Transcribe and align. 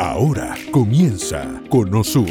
Ahora 0.00 0.56
comienza 0.70 1.62
Conosur, 1.68 2.30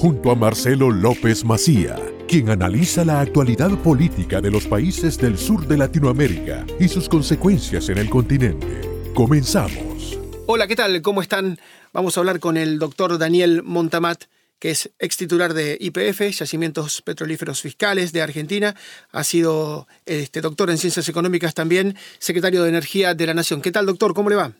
junto 0.00 0.30
a 0.30 0.34
Marcelo 0.34 0.90
López 0.90 1.44
Macía, 1.44 1.94
quien 2.26 2.48
analiza 2.48 3.04
la 3.04 3.20
actualidad 3.20 3.70
política 3.82 4.40
de 4.40 4.50
los 4.50 4.66
países 4.66 5.18
del 5.18 5.36
sur 5.36 5.66
de 5.66 5.76
Latinoamérica 5.76 6.64
y 6.80 6.88
sus 6.88 7.10
consecuencias 7.10 7.90
en 7.90 7.98
el 7.98 8.08
continente. 8.08 8.80
Comenzamos. 9.12 10.18
Hola, 10.46 10.66
¿qué 10.66 10.74
tal? 10.74 11.02
¿Cómo 11.02 11.20
están? 11.20 11.58
Vamos 11.92 12.16
a 12.16 12.20
hablar 12.20 12.40
con 12.40 12.56
el 12.56 12.78
doctor 12.78 13.18
Daniel 13.18 13.62
Montamat 13.62 14.24
que 14.58 14.70
es 14.70 14.90
ex 14.98 15.16
titular 15.16 15.52
de 15.52 15.76
IPF, 15.80 16.20
Yacimientos 16.30 17.02
Petrolíferos 17.02 17.60
Fiscales 17.60 18.12
de 18.12 18.22
Argentina. 18.22 18.74
Ha 19.10 19.24
sido 19.24 19.88
este, 20.06 20.40
doctor 20.40 20.70
en 20.70 20.78
Ciencias 20.78 21.08
Económicas 21.08 21.52
también, 21.52 21.96
secretario 22.20 22.62
de 22.62 22.68
Energía 22.68 23.12
de 23.12 23.26
la 23.26 23.34
Nación. 23.34 23.60
¿Qué 23.60 23.72
tal, 23.72 23.84
doctor? 23.86 24.14
¿Cómo 24.14 24.30
le 24.30 24.36
va? 24.36 24.52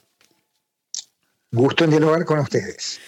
Gusto 1.52 1.84
en 1.84 1.90
dialogar 1.90 2.24
con 2.24 2.38
ustedes. 2.38 2.98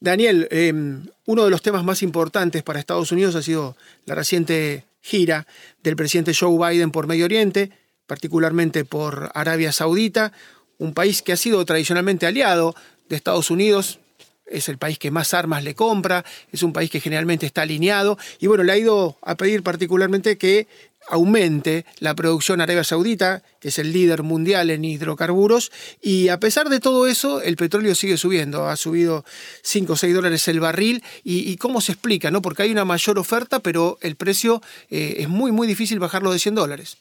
Daniel, 0.00 0.48
em, 0.50 1.06
uno 1.26 1.44
de 1.44 1.50
los 1.50 1.62
temas 1.62 1.84
más 1.84 2.02
importantes 2.02 2.64
para 2.64 2.80
Estados 2.80 3.12
Unidos 3.12 3.36
ha 3.36 3.42
sido 3.42 3.76
la 4.04 4.16
reciente 4.16 4.84
gira 5.00 5.46
del 5.84 5.94
presidente 5.94 6.34
Joe 6.34 6.58
Biden 6.58 6.90
por 6.90 7.06
Medio 7.06 7.24
Oriente, 7.24 7.70
particularmente 8.08 8.84
por 8.84 9.30
Arabia 9.34 9.70
Saudita, 9.70 10.32
un 10.78 10.92
país 10.92 11.22
que 11.22 11.32
ha 11.32 11.36
sido 11.36 11.64
tradicionalmente 11.64 12.26
aliado 12.26 12.74
de 13.08 13.14
Estados 13.14 13.50
Unidos, 13.52 14.00
es 14.46 14.68
el 14.68 14.76
país 14.76 14.98
que 14.98 15.12
más 15.12 15.32
armas 15.32 15.62
le 15.62 15.74
compra, 15.74 16.24
es 16.52 16.62
un 16.62 16.72
país 16.72 16.90
que 16.90 17.00
generalmente 17.00 17.46
está 17.46 17.62
alineado 17.62 18.18
y 18.40 18.48
bueno, 18.48 18.64
le 18.64 18.72
ha 18.72 18.76
ido 18.76 19.16
a 19.22 19.36
pedir 19.36 19.62
particularmente 19.62 20.36
que 20.36 20.66
aumente 21.08 21.84
la 21.98 22.14
producción 22.14 22.60
Arabia 22.60 22.84
Saudita, 22.84 23.42
que 23.60 23.68
es 23.68 23.78
el 23.78 23.92
líder 23.92 24.22
mundial 24.22 24.70
en 24.70 24.84
hidrocarburos, 24.84 25.72
y 26.00 26.28
a 26.28 26.40
pesar 26.40 26.68
de 26.68 26.80
todo 26.80 27.06
eso, 27.06 27.42
el 27.42 27.56
petróleo 27.56 27.94
sigue 27.94 28.16
subiendo, 28.16 28.68
ha 28.68 28.76
subido 28.76 29.24
5 29.62 29.92
o 29.92 29.96
6 29.96 30.14
dólares 30.14 30.48
el 30.48 30.60
barril, 30.60 31.02
y, 31.22 31.56
cómo 31.56 31.80
se 31.80 31.92
explica, 31.92 32.30
¿no? 32.30 32.42
Porque 32.42 32.62
hay 32.62 32.72
una 32.72 32.84
mayor 32.84 33.18
oferta, 33.18 33.60
pero 33.60 33.98
el 34.00 34.16
precio 34.16 34.60
eh, 34.90 35.16
es 35.18 35.28
muy, 35.28 35.52
muy 35.52 35.66
difícil 35.66 35.98
bajarlo 35.98 36.32
de 36.32 36.38
100 36.38 36.54
dólares. 36.54 36.98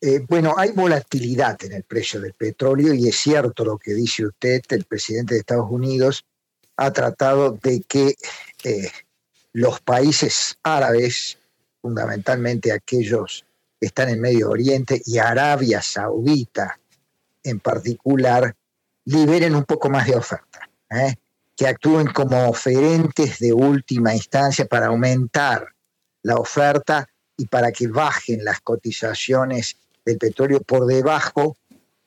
Eh, 0.00 0.20
bueno, 0.28 0.54
hay 0.56 0.70
volatilidad 0.70 1.62
en 1.64 1.72
el 1.72 1.82
precio 1.82 2.20
del 2.20 2.34
petróleo 2.34 2.94
y 2.94 3.08
es 3.08 3.16
cierto 3.16 3.64
lo 3.64 3.78
que 3.78 3.94
dice 3.94 4.26
usted, 4.26 4.62
el 4.68 4.84
presidente 4.84 5.34
de 5.34 5.40
Estados 5.40 5.68
Unidos 5.70 6.24
ha 6.76 6.92
tratado 6.92 7.58
de 7.60 7.80
que 7.80 8.14
eh, 8.62 8.90
los 9.52 9.80
países 9.80 10.56
árabes 10.62 11.37
fundamentalmente 11.80 12.72
aquellos 12.72 13.44
que 13.80 13.86
están 13.86 14.08
en 14.08 14.20
Medio 14.20 14.50
Oriente 14.50 15.00
y 15.04 15.18
Arabia 15.18 15.80
Saudita 15.82 16.78
en 17.44 17.60
particular, 17.60 18.54
liberen 19.04 19.54
un 19.54 19.64
poco 19.64 19.88
más 19.88 20.06
de 20.06 20.16
oferta, 20.16 20.68
¿eh? 20.90 21.14
que 21.56 21.66
actúen 21.66 22.08
como 22.08 22.48
oferentes 22.48 23.38
de 23.38 23.52
última 23.52 24.14
instancia 24.14 24.66
para 24.66 24.86
aumentar 24.86 25.66
la 26.22 26.36
oferta 26.36 27.08
y 27.36 27.46
para 27.46 27.72
que 27.72 27.88
bajen 27.88 28.44
las 28.44 28.60
cotizaciones 28.60 29.76
del 30.04 30.18
petróleo 30.18 30.60
por 30.60 30.86
debajo 30.86 31.56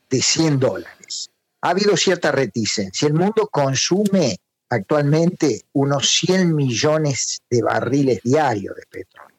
de 0.09 0.21
100 0.21 0.59
dólares. 0.59 1.29
Ha 1.61 1.69
habido 1.69 1.95
cierta 1.95 2.31
reticencia. 2.31 3.07
El 3.07 3.13
mundo 3.13 3.47
consume 3.51 4.37
actualmente 4.69 5.63
unos 5.73 6.09
100 6.09 6.55
millones 6.55 7.41
de 7.49 7.61
barriles 7.61 8.21
diarios 8.23 8.75
de 8.75 8.85
petróleo. 8.89 9.30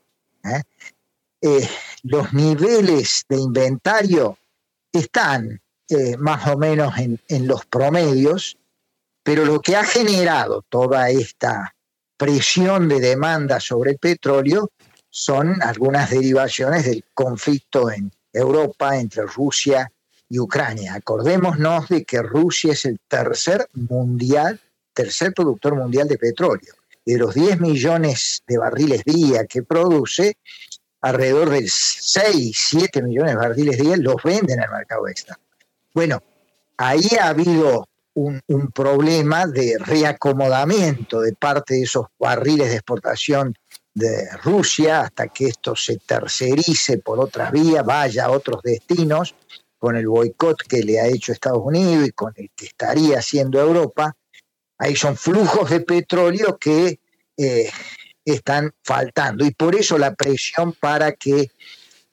¿Eh? 0.44 0.62
Eh, 1.40 1.68
los 2.04 2.32
niveles 2.32 3.24
de 3.28 3.36
inventario 3.36 4.38
están 4.92 5.60
eh, 5.88 6.16
más 6.16 6.46
o 6.46 6.56
menos 6.56 6.96
en, 6.98 7.20
en 7.28 7.46
los 7.48 7.66
promedios, 7.66 8.58
pero 9.22 9.44
lo 9.44 9.60
que 9.60 9.76
ha 9.76 9.84
generado 9.84 10.62
toda 10.68 11.10
esta 11.10 11.74
presión 12.16 12.88
de 12.88 13.00
demanda 13.00 13.58
sobre 13.58 13.92
el 13.92 13.98
petróleo 13.98 14.70
son 15.10 15.60
algunas 15.62 16.10
derivaciones 16.10 16.84
del 16.86 17.04
conflicto 17.12 17.90
en 17.90 18.12
Europa 18.32 18.96
entre 18.96 19.24
Rusia 19.26 19.90
y 20.28 20.38
Ucrania. 20.38 20.94
Acordémonos 20.94 21.88
de 21.88 22.04
que 22.04 22.22
Rusia 22.22 22.72
es 22.72 22.84
el 22.84 22.98
tercer 23.08 23.68
mundial, 23.74 24.60
tercer 24.94 25.34
productor 25.34 25.74
mundial 25.74 26.08
de 26.08 26.18
petróleo 26.18 26.81
de 27.04 27.18
los 27.18 27.34
10 27.34 27.60
millones 27.60 28.42
de 28.46 28.58
barriles 28.58 29.04
día 29.04 29.46
que 29.46 29.62
produce, 29.62 30.36
alrededor 31.00 31.50
de 31.50 31.68
6, 31.68 32.56
7 32.70 33.02
millones 33.02 33.32
de 33.32 33.40
barriles 33.40 33.78
día 33.78 33.96
los 33.96 34.22
venden 34.22 34.60
al 34.60 34.70
mercado 34.70 35.08
externo. 35.08 35.42
Bueno, 35.94 36.22
ahí 36.76 37.08
ha 37.20 37.28
habido 37.28 37.88
un, 38.14 38.40
un, 38.46 38.70
problema 38.70 39.46
de 39.46 39.76
reacomodamiento 39.78 41.20
de 41.20 41.32
parte 41.32 41.74
de 41.74 41.82
esos 41.82 42.06
barriles 42.18 42.68
de 42.68 42.74
exportación 42.74 43.54
de 43.94 44.28
Rusia 44.42 45.02
hasta 45.02 45.28
que 45.28 45.46
esto 45.48 45.76
se 45.76 45.96
tercerice 45.98 46.98
por 46.98 47.20
otra 47.20 47.50
vía, 47.50 47.82
vaya 47.82 48.26
a 48.26 48.30
otros 48.30 48.62
destinos, 48.62 49.34
con 49.78 49.96
el 49.96 50.06
boicot 50.06 50.62
que 50.62 50.82
le 50.82 51.00
ha 51.00 51.08
hecho 51.08 51.32
Estados 51.32 51.62
Unidos 51.64 52.06
y 52.06 52.12
con 52.12 52.32
el 52.36 52.50
que 52.54 52.66
estaría 52.66 53.18
haciendo 53.18 53.60
Europa. 53.60 54.16
Ahí 54.82 54.96
son 54.96 55.16
flujos 55.16 55.70
de 55.70 55.78
petróleo 55.78 56.58
que 56.58 56.98
eh, 57.36 57.70
están 58.24 58.74
faltando. 58.82 59.44
Y 59.44 59.52
por 59.52 59.76
eso 59.76 59.96
la 59.96 60.12
presión 60.12 60.72
para 60.72 61.12
que 61.12 61.52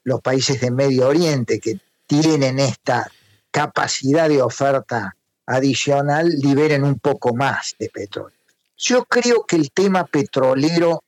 los 0.04 0.22
países 0.22 0.62
de 0.62 0.70
Medio 0.70 1.08
Oriente 1.08 1.60
que 1.60 1.80
tienen 2.06 2.60
esta 2.60 3.12
capacidad 3.50 4.30
de 4.30 4.44
oferta 4.44 5.16
adicional 5.48 6.30
liberen 6.30 6.84
un 6.84 7.00
poco 7.00 7.34
más 7.34 7.76
de 7.80 7.90
petróleo. 7.90 8.38
Yo 8.78 9.04
creo 9.06 9.48
que 9.48 9.56
el 9.56 9.72
tema 9.72 10.06
petrolero 10.06 11.04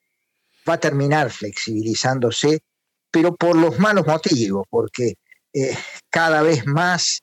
va 0.67 0.73
a 0.73 0.79
terminar 0.79 1.29
flexibilizándose, 1.29 2.63
pero 3.11 3.35
por 3.35 3.55
los 3.55 3.77
malos 3.77 4.07
motivos, 4.07 4.65
porque 4.67 5.13
eh, 5.53 5.77
cada 6.09 6.41
vez 6.41 6.65
más 6.65 7.21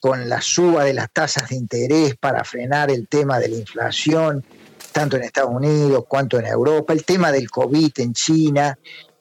con 0.00 0.28
la 0.28 0.40
suba 0.40 0.84
de 0.84 0.94
las 0.94 1.12
tasas 1.12 1.50
de 1.50 1.56
interés 1.56 2.16
para 2.16 2.42
frenar 2.42 2.90
el 2.90 3.06
tema 3.06 3.38
de 3.38 3.48
la 3.48 3.56
inflación, 3.56 4.44
tanto 4.92 5.16
en 5.16 5.24
Estados 5.24 5.54
Unidos 5.54 6.04
cuanto 6.08 6.38
en 6.38 6.46
Europa, 6.46 6.92
el 6.92 7.04
tema 7.04 7.30
del 7.30 7.50
COVID 7.50 7.92
en 7.98 8.14
China, 8.14 8.76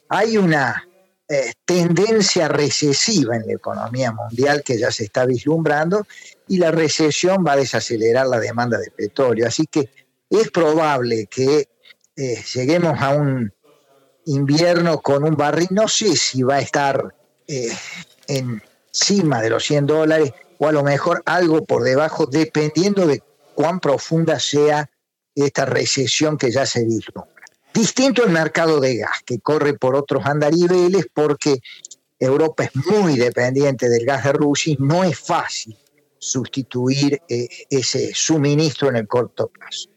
hay 0.07 0.38
una 0.38 0.88
eh, 1.28 1.53
tendencia 1.63 2.47
recesiva 2.47 3.35
en 3.35 3.45
la 3.45 3.53
economía 3.53 4.12
mundial 4.12 4.63
que 4.63 4.79
ya 4.79 4.91
se 4.91 5.03
está 5.03 5.25
vislumbrando 5.25 6.07
y 6.47 6.57
la 6.57 6.72
recesión 6.72 7.46
va 7.46 7.51
a 7.51 7.57
desacelerar 7.57 8.25
la 8.25 8.40
demanda 8.40 8.79
de 8.79 8.90
petróleo. 8.90 9.46
Así 9.46 9.67
que 9.67 9.91
es 10.29 10.50
probable 10.50 11.28
que 11.28 11.67
eh, 12.16 12.44
lleguemos 12.56 13.00
a 13.00 13.09
un 13.13 13.53
invierno 14.25 15.01
con 15.01 15.23
un 15.23 15.35
barril, 15.35 15.67
no 15.72 15.88
sé 15.88 16.16
si 16.16 16.41
va 16.41 16.56
a 16.56 16.61
estar 16.61 17.13
eh, 17.47 17.72
encima 18.28 19.41
de 19.41 19.50
los 19.50 19.63
100 19.63 19.85
dólares, 19.85 20.34
o 20.59 20.68
a 20.68 20.72
lo 20.72 20.84
mejor 20.84 21.24
algo 21.25 21.66
por 21.66 21.84
debajo, 21.84 22.25
dependiendo 22.25 23.08
de 23.08 23.24
cuán 23.56 23.80
profunda 23.80 24.40
sea 24.40 24.90
esta 25.34 25.66
recesión 25.66 26.38
que 26.38 26.52
ya 26.52 26.66
se 26.66 26.86
vislumbra. 26.86 27.46
Distinto 27.74 28.24
el 28.24 28.31
mercado 28.31 28.80
de 28.80 28.97
gas, 28.97 29.24
que 29.25 29.40
corre 29.40 29.74
por 29.74 29.96
otros 29.96 30.25
andariveles 30.25 31.08
porque 31.14 31.59
Europa 32.20 32.66
es 32.66 32.75
muy 32.75 33.18
dependiente 33.18 33.88
del 33.88 34.06
gas 34.06 34.25
de 34.25 34.34
Rusia 34.34 34.74
y 34.74 34.84
no 34.84 35.03
es 35.03 35.18
fácil 35.18 35.78
sustituir 36.18 37.22
eh, 37.30 37.47
ese 37.70 38.14
suministro 38.14 38.90
en 38.90 38.97
el 38.97 39.08
corto 39.08 39.47
plazo. 39.47 39.90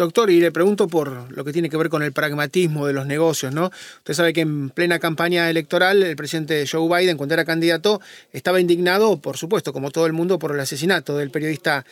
Doctor, 0.00 0.30
y 0.30 0.40
le 0.40 0.50
pregunto 0.50 0.88
por 0.88 1.30
lo 1.30 1.44
que 1.44 1.52
tiene 1.52 1.68
que 1.68 1.76
ver 1.76 1.90
con 1.90 2.02
el 2.02 2.12
pragmatismo 2.12 2.86
de 2.86 2.94
los 2.94 3.04
negocios, 3.04 3.52
¿no? 3.52 3.70
Usted 3.98 4.14
sabe 4.14 4.32
que 4.32 4.40
en 4.40 4.70
plena 4.70 4.98
campaña 4.98 5.50
electoral 5.50 6.02
el 6.02 6.16
presidente 6.16 6.66
Joe 6.66 6.88
Biden, 6.88 7.18
cuando 7.18 7.34
era 7.34 7.44
candidato, 7.44 8.00
estaba 8.32 8.62
indignado, 8.62 9.18
por 9.18 9.36
supuesto, 9.36 9.74
como 9.74 9.90
todo 9.90 10.06
el 10.06 10.14
mundo, 10.14 10.38
por 10.38 10.52
el 10.54 10.60
asesinato 10.60 11.18
del 11.18 11.30
periodista 11.30 11.84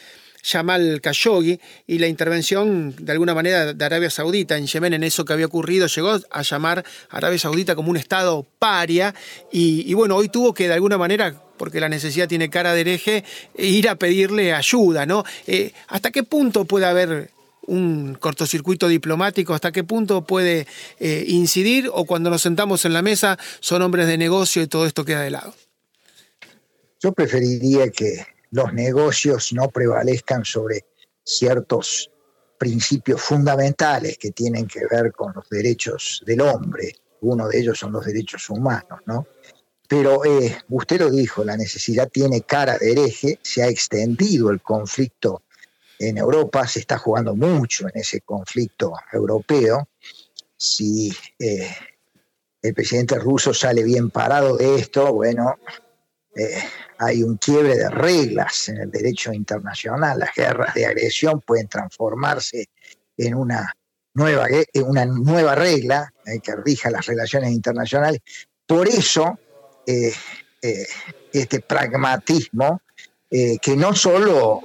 Jamal 0.43 1.03
Khashoggi 1.03 1.61
y 1.87 1.99
la 1.99 2.07
intervención 2.07 2.95
de 2.99 3.13
alguna 3.13 3.35
manera 3.35 3.75
de 3.75 3.85
Arabia 3.85 4.09
Saudita 4.09 4.57
en 4.57 4.67
Yemen 4.67 4.95
en 4.95 5.05
eso 5.05 5.27
que 5.27 5.35
había 5.35 5.45
ocurrido 5.45 5.87
llegó 5.87 6.19
a 6.31 6.41
llamar 6.43 6.87
a 7.11 7.17
Arabia 7.19 7.39
Saudita 7.39 7.75
como 7.75 7.91
un 7.91 7.99
estado 7.99 8.47
paria 8.59 9.15
y, 9.53 9.93
bueno, 9.93 10.17
hoy 10.17 10.31
tuvo 10.31 10.55
que 10.55 10.67
de 10.67 10.73
alguna 10.73 10.97
manera 10.97 11.35
porque 11.59 11.79
la 11.79 11.91
necesidad 11.91 12.27
tiene 12.27 12.49
cara 12.49 12.73
de 12.73 12.81
hereje, 12.81 13.25
ir 13.59 13.87
a 13.91 13.97
pedirle 13.97 14.55
ayuda, 14.55 15.05
¿no? 15.05 15.25
Eh, 15.47 15.73
¿Hasta 15.89 16.11
qué 16.11 16.23
punto 16.23 16.65
puede 16.65 16.87
haber 16.87 17.37
un 17.69 18.17
cortocircuito 18.19 18.89
diplomático, 18.89 19.55
hasta 19.55 19.73
qué 19.73 19.85
punto 19.85 20.25
puede 20.25 20.67
eh, 20.99 21.25
incidir 21.29 21.91
o 21.93 22.05
cuando 22.05 22.31
nos 22.31 22.43
sentamos 22.43 22.85
en 22.85 22.95
la 22.95 23.03
mesa 23.03 23.39
son 23.61 23.83
hombres 23.83 24.07
de 24.07 24.19
negocio 24.19 24.63
y 24.63 24.67
todo 24.67 24.87
esto 24.87 25.05
queda 25.05 25.21
de 25.21 25.31
lado? 25.31 25.55
Yo 27.01 27.13
preferiría 27.13 27.91
que 27.91 28.27
los 28.51 28.73
negocios 28.73 29.53
no 29.53 29.69
prevalezcan 29.69 30.45
sobre 30.45 30.87
ciertos 31.23 32.11
principios 32.59 33.21
fundamentales 33.21 34.19
que 34.19 34.33
tienen 34.33 34.67
que 34.67 34.81
ver 34.91 35.13
con 35.13 35.33
los 35.35 35.49
derechos 35.49 36.23
del 36.27 36.41
hombre. 36.41 36.95
Uno 37.21 37.49
de 37.49 37.61
ellos 37.61 37.79
son 37.79 37.93
los 37.93 38.05
derechos 38.05 38.49
humanos, 38.51 39.01
¿no? 39.07 39.27
Pero 39.87 40.25
eh, 40.25 40.59
usted 40.69 41.01
lo 41.01 41.11
dijo, 41.11 41.45
la 41.45 41.57
necesidad 41.57 42.09
tiene 42.11 42.43
cara 42.43 42.77
de 42.79 42.93
hereje, 42.93 43.39
se 43.43 43.63
ha 43.63 43.69
extendido 43.69 44.51
el 44.51 44.61
conflicto 44.61 45.43
en 45.99 46.19
Europa, 46.19 46.67
se 46.67 46.81
está 46.81 46.99
jugando 46.99 47.35
mucho 47.35 47.89
en 47.89 48.01
ese 48.01 48.21
conflicto 48.21 48.95
europeo. 49.13 49.89
Si 50.57 51.13
eh, 51.39 51.69
el 52.63 52.75
presidente 52.75 53.19
ruso 53.19 53.53
sale 53.53 53.83
bien 53.83 54.11
parado 54.11 54.57
de 54.57 54.77
esto, 54.77 55.13
bueno, 55.13 55.57
eh, 56.37 56.63
hay 56.99 57.23
un 57.23 57.37
quiebre 57.37 57.77
de 57.77 57.91
reglas 57.91 58.69
en 58.69 58.79
el 58.79 58.91
derecho 58.91 59.33
internacional. 59.33 60.21
Las 60.21 60.35
guerras 60.35 60.75
de 60.75 60.87
agresión 60.87 61.41
pueden 61.41 61.69
transformarse 61.69 62.69
en 63.17 63.35
una 63.35 63.75
nueva, 64.15 64.47
una 64.85 65.05
nueva 65.05 65.55
regla 65.55 66.13
eh, 66.27 66.39
que 66.41 66.55
rija 66.57 66.91
las 66.91 67.07
relaciones 67.07 67.51
internacionales. 67.51 68.21
Por 68.67 68.87
eso, 68.87 69.39
este 71.33 71.61
pragmatismo, 71.61 72.83
que 73.31 73.75
no 73.75 73.95
solo 73.95 74.63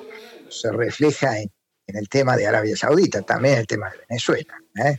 se 0.61 0.71
refleja 0.71 1.39
en, 1.39 1.49
el 1.87 2.07
tema 2.07 2.37
de 2.37 2.47
Arabia 2.47 2.75
Saudita, 2.75 3.21
también 3.21 3.57
el 3.57 3.67
tema 3.67 3.89
de 3.91 3.97
Venezuela. 4.07 4.53
¿eh? 4.83 4.97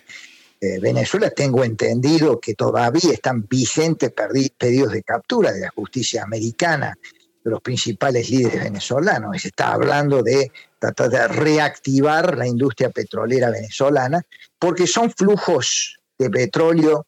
Eh, 0.61 0.79
Venezuela 0.81 1.31
tengo 1.31 1.65
entendido 1.65 2.39
que 2.39 2.55
todavía 2.55 3.13
están 3.13 3.47
vigentes 3.49 4.13
pedidos 4.57 4.93
de 4.93 5.03
captura 5.03 5.53
de 5.53 5.61
la 5.61 5.71
justicia 5.71 6.23
americana 6.23 6.95
de 7.45 7.51
los 7.51 7.61
principales 7.61 8.31
líderes 8.31 8.65
venezolanos. 8.65 9.43
Se 9.43 9.49
está 9.49 9.73
hablando 9.73 10.23
de 10.23 10.51
tratar 10.79 11.11
de 11.11 11.29
reactivar 11.29 12.37
la 12.37 12.47
industria 12.47 12.91
petrolera 12.91 13.51
venezolana 13.51 14.23
porque 14.59 14.87
son 14.87 15.11
flujos 15.11 15.99
de 16.19 16.31
petróleo 16.31 17.07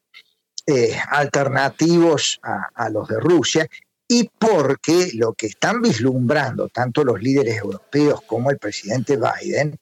eh, 0.66 0.98
alternativos 1.10 2.40
a, 2.42 2.90
los 2.90 3.08
de 3.08 3.20
Rusia 3.20 3.68
y 4.08 4.30
porque 4.38 5.10
lo 5.14 5.32
que 5.34 5.46
están 5.46 5.82
vislumbrando 5.82 6.68
tanto 6.68 7.04
los 7.04 7.20
líderes 7.20 7.58
europeos 7.58 8.22
como 8.22 8.50
el 8.50 8.58
presidente 8.58 9.16
Biden 9.16 9.78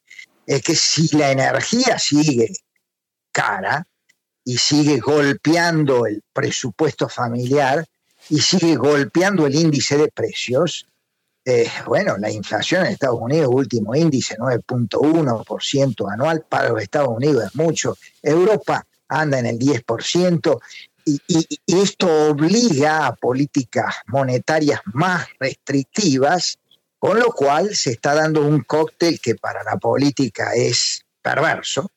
es 0.47 0.61
que 0.61 0.75
si 0.75 1.15
la 1.15 1.31
energía 1.31 1.99
sigue 1.99 2.53
cara 3.31 3.87
y 4.43 4.57
sigue 4.57 4.99
golpeando 4.99 6.05
el 6.05 6.23
presupuesto 6.33 7.09
familiar 7.09 7.85
y 8.29 8.39
sigue 8.39 8.75
golpeando 8.75 9.45
el 9.45 9.55
índice 9.55 9.97
de 9.97 10.07
precios, 10.07 10.87
eh, 11.43 11.69
bueno, 11.85 12.17
la 12.17 12.31
inflación 12.31 12.85
en 12.85 12.93
Estados 12.93 13.19
Unidos, 13.21 13.49
último 13.53 13.93
índice, 13.93 14.35
9.1% 14.37 16.11
anual, 16.11 16.43
para 16.47 16.69
los 16.69 16.81
Estados 16.81 17.09
Unidos 17.09 17.45
es 17.45 17.55
mucho. 17.55 17.95
Europa 18.21 18.85
anda 19.07 19.37
en 19.39 19.45
el 19.45 19.59
10%, 19.59 20.59
y, 21.05 21.21
esto 21.67 22.29
obliga 22.29 23.05
a 23.05 23.15
políticas 23.15 23.95
monetarias 24.07 24.81
más 24.93 25.27
restrictivas, 25.39 26.57
con 26.97 27.19
lo 27.19 27.31
cual 27.31 27.75
se 27.75 27.91
está 27.91 28.15
dando 28.15 28.41
un 28.41 28.61
cóctel 28.61 29.19
que 29.21 29.35
para 29.35 29.63
la 29.63 29.77
política 29.77 30.53
es 30.55 31.05
perverso 31.21 31.91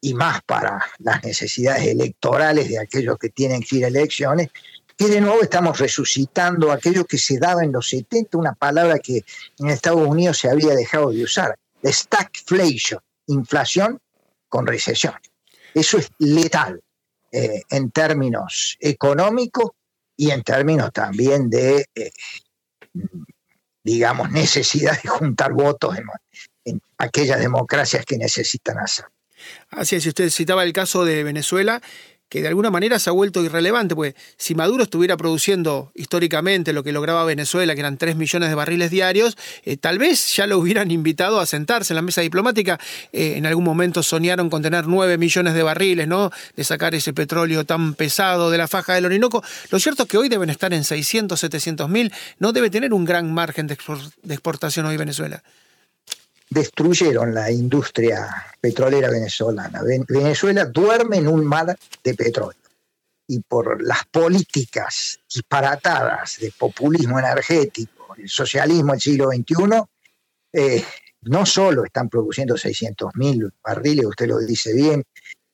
y 0.00 0.14
más 0.14 0.42
para 0.42 0.84
las 0.98 1.24
necesidades 1.24 1.86
electorales 1.86 2.68
de 2.68 2.78
aquellos 2.78 3.18
que 3.18 3.30
tienen 3.30 3.62
que 3.62 3.76
ir 3.76 3.84
a 3.84 3.88
elecciones, 3.88 4.50
que 4.96 5.08
de 5.08 5.20
nuevo 5.20 5.42
estamos 5.42 5.78
resucitando 5.78 6.70
aquello 6.70 7.06
que 7.06 7.18
se 7.18 7.38
daba 7.38 7.64
en 7.64 7.72
los 7.72 7.88
70, 7.88 8.36
una 8.36 8.52
palabra 8.52 8.98
que 8.98 9.24
en 9.58 9.68
Estados 9.70 10.06
Unidos 10.06 10.38
se 10.38 10.50
había 10.50 10.74
dejado 10.74 11.10
de 11.10 11.22
usar, 11.22 11.56
stagflation, 11.84 13.00
inflación 13.28 14.00
con 14.48 14.66
recesión. 14.66 15.14
Eso 15.72 15.98
es 15.98 16.10
letal 16.18 16.82
eh, 17.32 17.62
en 17.70 17.90
términos 17.90 18.76
económicos 18.78 19.70
y 20.16 20.30
en 20.30 20.42
términos 20.42 20.92
también 20.92 21.48
de, 21.48 21.86
eh, 21.94 22.12
digamos, 23.82 24.30
necesidad 24.30 25.00
de 25.02 25.08
juntar 25.08 25.52
votos 25.52 25.96
en, 25.96 26.04
en 26.64 26.80
aquellas 26.98 27.40
democracias 27.40 28.04
que 28.04 28.18
necesitan 28.18 28.78
hacer. 28.78 29.06
Así 29.70 29.96
es, 29.96 30.06
usted 30.06 30.30
citaba 30.30 30.62
el 30.62 30.72
caso 30.72 31.04
de 31.04 31.24
Venezuela, 31.24 31.80
que 32.32 32.40
de 32.40 32.48
alguna 32.48 32.70
manera 32.70 32.98
se 32.98 33.10
ha 33.10 33.12
vuelto 33.12 33.44
irrelevante, 33.44 33.94
porque 33.94 34.16
si 34.38 34.54
Maduro 34.54 34.84
estuviera 34.84 35.18
produciendo 35.18 35.92
históricamente 35.94 36.72
lo 36.72 36.82
que 36.82 36.90
lograba 36.90 37.26
Venezuela, 37.26 37.74
que 37.74 37.80
eran 37.80 37.98
3 37.98 38.16
millones 38.16 38.48
de 38.48 38.54
barriles 38.54 38.90
diarios, 38.90 39.36
eh, 39.66 39.76
tal 39.76 39.98
vez 39.98 40.34
ya 40.34 40.46
lo 40.46 40.56
hubieran 40.56 40.90
invitado 40.90 41.40
a 41.40 41.44
sentarse 41.44 41.92
en 41.92 41.96
la 41.96 42.00
mesa 42.00 42.22
diplomática. 42.22 42.80
Eh, 43.12 43.34
en 43.36 43.44
algún 43.44 43.64
momento 43.64 44.02
soñaron 44.02 44.48
con 44.48 44.62
tener 44.62 44.86
9 44.86 45.18
millones 45.18 45.52
de 45.52 45.62
barriles, 45.62 46.08
¿no? 46.08 46.30
De 46.56 46.64
sacar 46.64 46.94
ese 46.94 47.12
petróleo 47.12 47.66
tan 47.66 47.92
pesado 47.92 48.50
de 48.50 48.56
la 48.56 48.66
faja 48.66 48.94
del 48.94 49.04
Orinoco. 49.04 49.44
Lo 49.70 49.78
cierto 49.78 50.04
es 50.04 50.08
que 50.08 50.16
hoy 50.16 50.30
deben 50.30 50.48
estar 50.48 50.72
en 50.72 50.84
600, 50.84 51.38
700 51.38 51.86
mil. 51.90 52.10
No 52.38 52.54
debe 52.54 52.70
tener 52.70 52.94
un 52.94 53.04
gran 53.04 53.30
margen 53.34 53.66
de 53.66 53.74
exportación 53.74 54.86
hoy 54.86 54.96
Venezuela 54.96 55.42
destruyeron 56.52 57.34
la 57.34 57.50
industria 57.50 58.28
petrolera 58.60 59.10
venezolana. 59.10 59.82
Venezuela 60.08 60.66
duerme 60.66 61.16
en 61.18 61.28
un 61.28 61.44
mar 61.44 61.76
de 62.04 62.14
petróleo 62.14 62.62
y 63.26 63.40
por 63.40 63.82
las 63.82 64.04
políticas 64.10 65.20
disparatadas 65.32 66.38
de 66.38 66.52
populismo 66.52 67.18
energético, 67.18 68.14
el 68.18 68.28
socialismo 68.28 68.92
del 68.92 69.00
siglo 69.00 69.30
XXI, 69.30 69.82
eh, 70.52 70.84
no 71.22 71.46
solo 71.46 71.84
están 71.84 72.08
produciendo 72.08 72.56
600.000 72.56 73.52
barriles, 73.62 74.06
usted 74.06 74.26
lo 74.26 74.38
dice 74.38 74.74
bien, 74.74 75.04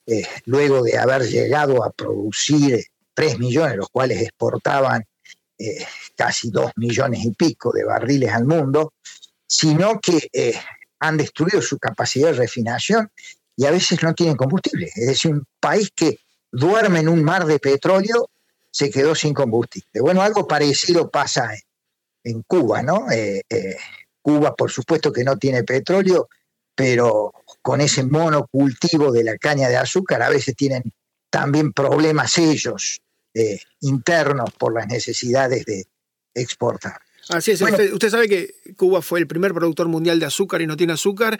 eh, 0.06 0.26
luego 0.46 0.82
de 0.82 0.98
haber 0.98 1.22
llegado 1.28 1.84
a 1.84 1.90
producir 1.90 2.84
3 3.14 3.38
millones, 3.38 3.76
los 3.76 3.90
cuales 3.90 4.22
exportaban 4.22 5.04
eh, 5.58 5.86
casi 6.16 6.50
2 6.50 6.72
millones 6.76 7.24
y 7.24 7.30
pico 7.32 7.70
de 7.72 7.84
barriles 7.84 8.32
al 8.32 8.46
mundo, 8.46 8.94
sino 9.46 10.00
que 10.00 10.28
han 11.00 11.16
destruido 11.16 11.62
su 11.62 11.78
capacidad 11.78 12.28
de 12.28 12.38
refinación 12.38 13.10
y 13.56 13.66
a 13.66 13.70
veces 13.70 14.02
no 14.02 14.14
tienen 14.14 14.36
combustible. 14.36 14.90
Es 14.94 15.06
decir, 15.06 15.32
un 15.32 15.44
país 15.60 15.90
que 15.94 16.20
duerme 16.50 17.00
en 17.00 17.08
un 17.08 17.22
mar 17.22 17.44
de 17.44 17.58
petróleo 17.58 18.30
se 18.70 18.90
quedó 18.90 19.14
sin 19.14 19.34
combustible. 19.34 20.00
Bueno, 20.00 20.22
algo 20.22 20.46
parecido 20.46 21.10
pasa 21.10 21.50
en, 22.22 22.42
Cuba, 22.42 22.82
¿no? 22.82 23.10
Eh, 23.10 23.42
eh, 23.48 23.76
Cuba, 24.20 24.54
por 24.54 24.70
supuesto 24.70 25.12
que 25.12 25.24
no 25.24 25.36
tiene 25.38 25.64
petróleo, 25.64 26.28
pero 26.74 27.32
con 27.62 27.80
ese 27.80 28.04
monocultivo 28.04 29.10
de 29.10 29.24
la 29.24 29.38
caña 29.38 29.68
de 29.68 29.76
azúcar 29.76 30.22
a 30.22 30.28
veces 30.28 30.54
tienen 30.54 30.92
también 31.30 31.72
problemas 31.72 32.36
ellos 32.38 33.00
eh, 33.34 33.58
internos 33.80 34.50
por 34.58 34.74
las 34.74 34.86
necesidades 34.86 35.64
de 35.64 35.86
exportar. 36.34 37.00
Así 37.28 37.50
es, 37.52 37.60
usted, 37.60 38.10
sabe 38.10 38.28
que 38.28 38.54
Cuba 38.76 39.02
fue 39.02 39.20
el 39.20 39.26
primer 39.26 39.52
productor 39.52 39.88
mundial 39.88 40.18
de 40.18 40.26
azúcar 40.26 40.62
y 40.62 40.66
no 40.66 40.76
tiene 40.76 40.94
azúcar. 40.94 41.38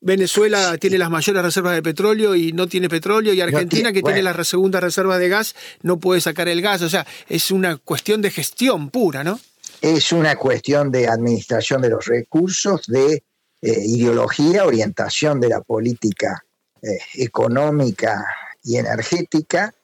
Venezuela 0.00 0.78
tiene 0.78 0.96
las 0.96 1.10
mayores 1.10 1.42
reservas 1.42 1.74
de 1.74 1.82
petróleo 1.82 2.34
y 2.34 2.52
no 2.52 2.68
tiene 2.68 2.88
petróleo, 2.88 3.34
y 3.34 3.40
Argentina, 3.40 3.92
que 3.92 4.02
tiene 4.02 4.22
las 4.22 4.46
segundas 4.46 4.82
reservas 4.82 5.18
de 5.18 5.28
gas, 5.28 5.56
no 5.82 5.98
puede 5.98 6.20
sacar 6.20 6.48
el 6.48 6.62
gas. 6.62 6.82
O 6.82 6.88
sea, 6.88 7.06
es 7.28 7.50
una 7.50 7.76
cuestión 7.76 8.22
de 8.22 8.30
gestión 8.30 8.90
pura, 8.90 9.24
¿no? 9.24 9.40
Es 9.82 10.12
una 10.12 10.36
cuestión 10.36 10.90
de 10.90 11.08
administración 11.08 11.82
de 11.82 11.90
los 11.90 12.06
recursos, 12.06 12.86
de 12.86 13.22
eh, 13.60 13.82
ideología, 13.86 14.64
orientación 14.64 15.40
de 15.40 15.48
la 15.48 15.60
política 15.60 16.44
eh, 16.80 16.98
económica 17.14 18.24
y 18.62 18.76
energética. 18.76 19.74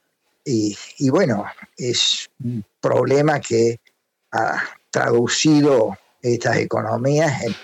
Y, 0.44 0.76
y, 0.98 1.10
bueno, 1.10 1.44
es 1.76 2.28
un 2.42 2.64
problema 2.80 3.40
que 3.40 3.80
ha 4.30 4.62
traducido 4.94 5.98
estas 6.22 6.58
economías 6.58 7.42
en 7.42 7.56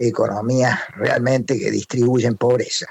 economías 0.00 0.76
realmente 0.96 1.56
que 1.56 1.70
distribuyen 1.70 2.36
pobreza. 2.36 2.86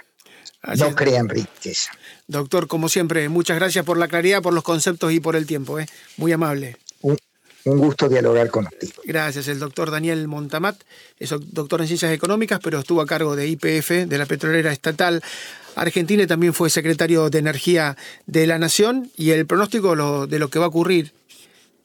no 0.77 0.95
crean 0.95 1.27
riqueza. 1.27 1.91
Doctor, 2.27 2.69
como 2.69 2.87
siempre, 2.87 3.27
muchas 3.27 3.57
gracias 3.57 3.83
por 3.83 3.97
la 3.97 4.07
claridad, 4.07 4.41
por 4.41 4.53
los 4.53 4.63
conceptos 4.63 5.11
y 5.11 5.19
por 5.19 5.35
el 5.35 5.45
tiempo. 5.45 5.81
¿eh? 5.81 5.85
Muy 6.15 6.31
amable. 6.31 6.77
Un, 7.01 7.17
un 7.65 7.77
gusto 7.77 8.07
dialogar 8.07 8.49
con 8.49 8.67
usted. 8.67 8.87
Gracias. 9.03 9.49
El 9.49 9.59
doctor 9.59 9.91
Daniel 9.91 10.29
Montamat 10.29 10.81
es 11.19 11.31
doctor 11.51 11.81
en 11.81 11.87
ciencias 11.87 12.13
económicas, 12.13 12.61
pero 12.63 12.79
estuvo 12.79 13.01
a 13.01 13.05
cargo 13.05 13.35
de 13.35 13.49
IPF, 13.49 14.07
de 14.07 14.17
la 14.17 14.25
petrolera 14.25 14.71
estatal 14.71 15.21
argentina 15.75 16.23
y 16.23 16.27
también 16.27 16.53
fue 16.53 16.69
secretario 16.69 17.29
de 17.29 17.39
Energía 17.39 17.97
de 18.27 18.47
la 18.47 18.57
Nación. 18.59 19.11
Y 19.17 19.31
el 19.31 19.45
pronóstico 19.45 20.25
de 20.25 20.39
lo 20.39 20.49
que 20.49 20.59
va 20.59 20.65
a 20.65 20.69
ocurrir 20.69 21.11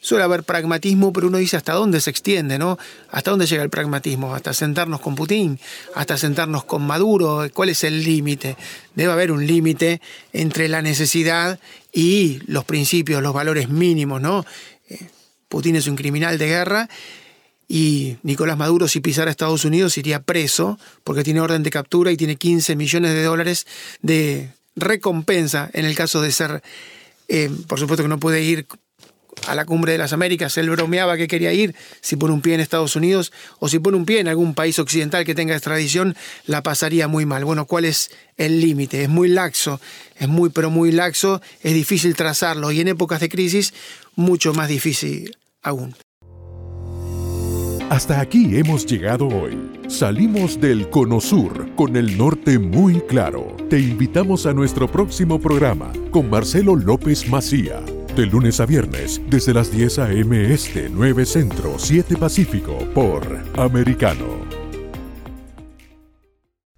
Suele 0.00 0.22
haber 0.22 0.44
pragmatismo, 0.44 1.12
pero 1.12 1.26
uno 1.26 1.38
dice 1.38 1.56
hasta 1.56 1.72
dónde 1.72 2.00
se 2.00 2.10
extiende, 2.10 2.56
¿no? 2.56 2.78
¿Hasta 3.10 3.32
dónde 3.32 3.46
llega 3.46 3.64
el 3.64 3.70
pragmatismo? 3.70 4.32
¿Hasta 4.32 4.54
sentarnos 4.54 5.00
con 5.00 5.16
Putin? 5.16 5.58
¿Hasta 5.94 6.16
sentarnos 6.16 6.64
con 6.64 6.86
Maduro? 6.86 7.48
¿Cuál 7.52 7.70
es 7.70 7.82
el 7.82 8.04
límite? 8.04 8.56
Debe 8.94 9.12
haber 9.12 9.32
un 9.32 9.44
límite 9.44 10.00
entre 10.32 10.68
la 10.68 10.82
necesidad 10.82 11.58
y 11.92 12.40
los 12.46 12.64
principios, 12.64 13.22
los 13.22 13.34
valores 13.34 13.70
mínimos, 13.70 14.20
¿no? 14.20 14.44
Eh, 14.88 15.00
Putin 15.48 15.74
es 15.74 15.88
un 15.88 15.96
criminal 15.96 16.38
de 16.38 16.46
guerra 16.46 16.88
y 17.66 18.18
Nicolás 18.22 18.56
Maduro 18.56 18.86
si 18.86 19.00
pisara 19.00 19.30
Estados 19.30 19.64
Unidos 19.64 19.98
iría 19.98 20.22
preso 20.22 20.78
porque 21.02 21.24
tiene 21.24 21.40
orden 21.40 21.64
de 21.64 21.70
captura 21.70 22.12
y 22.12 22.16
tiene 22.16 22.36
15 22.36 22.76
millones 22.76 23.14
de 23.14 23.24
dólares 23.24 23.66
de 24.00 24.52
recompensa 24.76 25.68
en 25.72 25.84
el 25.84 25.94
caso 25.94 26.22
de 26.22 26.30
ser, 26.30 26.62
eh, 27.26 27.50
por 27.66 27.80
supuesto 27.80 28.04
que 28.04 28.08
no 28.08 28.20
puede 28.20 28.42
ir 28.42 28.66
a 29.46 29.54
la 29.54 29.64
cumbre 29.64 29.92
de 29.92 29.98
las 29.98 30.12
Américas, 30.12 30.56
él 30.58 30.70
bromeaba 30.70 31.16
que 31.16 31.28
quería 31.28 31.52
ir, 31.52 31.74
si 32.00 32.16
pone 32.16 32.34
un 32.34 32.42
pie 32.42 32.54
en 32.54 32.60
Estados 32.60 32.96
Unidos 32.96 33.32
o 33.58 33.68
si 33.68 33.78
pone 33.78 33.96
un 33.96 34.04
pie 34.04 34.20
en 34.20 34.28
algún 34.28 34.54
país 34.54 34.78
occidental 34.78 35.24
que 35.24 35.34
tenga 35.34 35.54
extradición, 35.54 36.16
la 36.46 36.62
pasaría 36.62 37.08
muy 37.08 37.26
mal. 37.26 37.44
Bueno, 37.44 37.66
¿cuál 37.66 37.84
es 37.84 38.10
el 38.36 38.60
límite? 38.60 39.02
Es 39.02 39.08
muy 39.08 39.28
laxo, 39.28 39.80
es 40.16 40.28
muy 40.28 40.50
pero 40.50 40.70
muy 40.70 40.92
laxo, 40.92 41.40
es 41.62 41.74
difícil 41.74 42.14
trazarlo 42.16 42.72
y 42.72 42.80
en 42.80 42.88
épocas 42.88 43.20
de 43.20 43.28
crisis 43.28 43.72
mucho 44.14 44.52
más 44.52 44.68
difícil 44.68 45.36
aún. 45.62 45.94
Hasta 47.90 48.20
aquí 48.20 48.58
hemos 48.58 48.84
llegado 48.84 49.26
hoy. 49.28 49.58
Salimos 49.88 50.60
del 50.60 50.90
Cono 50.90 51.22
Sur 51.22 51.74
con 51.74 51.96
el 51.96 52.18
norte 52.18 52.58
muy 52.58 53.00
claro. 53.00 53.56
Te 53.70 53.80
invitamos 53.80 54.44
a 54.44 54.52
nuestro 54.52 54.92
próximo 54.92 55.40
programa 55.40 55.90
con 56.10 56.28
Marcelo 56.28 56.76
López 56.76 57.26
Macía. 57.30 57.80
De 58.18 58.26
lunes 58.26 58.58
a 58.58 58.66
viernes, 58.66 59.20
desde 59.30 59.54
las 59.54 59.70
10 59.70 60.00
a.m. 60.00 60.52
Este, 60.52 60.88
9 60.90 61.24
Centro, 61.24 61.78
7 61.78 62.16
Pacífico, 62.16 62.78
por 62.92 63.22
Americano. 63.56 64.44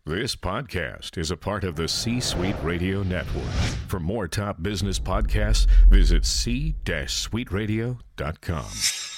This 0.04 0.36
podcast 0.36 1.16
is 1.16 1.30
a 1.30 1.38
part 1.38 1.64
of 1.64 1.76
the 1.76 1.88
C 1.88 2.20
Suite 2.20 2.56
Radio 2.62 3.02
Network. 3.02 3.48
For 3.88 3.98
more 3.98 4.28
top 4.28 4.62
business 4.62 5.00
podcasts, 5.00 5.66
visit 5.88 6.26
c-suiteradio.com. 6.26 9.09